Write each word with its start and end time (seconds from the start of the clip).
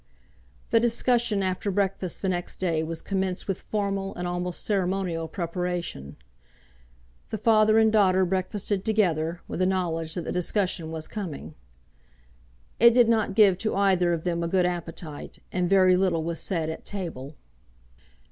The 0.71 0.79
discussion 0.79 1.43
after 1.43 1.69
breakfast 1.69 2.23
the 2.23 2.29
next 2.29 2.57
day 2.59 2.81
was 2.81 3.03
commenced 3.03 3.47
with 3.47 3.61
formal 3.61 4.15
and 4.15 4.27
almost 4.27 4.63
ceremonial 4.65 5.27
preparation. 5.27 6.15
The 7.29 7.37
father 7.37 7.77
and 7.77 7.93
daughter 7.93 8.25
breakfasted 8.25 8.83
together, 8.83 9.41
with 9.47 9.59
the 9.59 9.67
knowledge 9.67 10.15
that 10.15 10.23
the 10.23 10.31
discussion 10.31 10.89
was 10.89 11.07
coming. 11.07 11.53
It 12.79 12.95
did 12.95 13.09
not 13.09 13.35
give 13.35 13.59
to 13.59 13.75
either 13.75 14.11
of 14.11 14.23
them 14.23 14.41
a 14.41 14.47
good 14.47 14.65
appetite, 14.65 15.37
and 15.51 15.69
very 15.69 15.95
little 15.95 16.23
was 16.23 16.39
said 16.39 16.71
at 16.71 16.83
table. 16.83 17.35